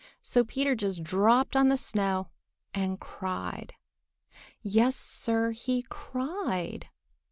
[0.23, 2.29] So Peter just dropped on the snow
[2.73, 3.75] and cried.
[4.63, 6.87] Yes, Sir, he cried!